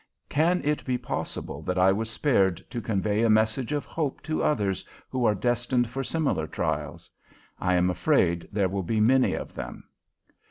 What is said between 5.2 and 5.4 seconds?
are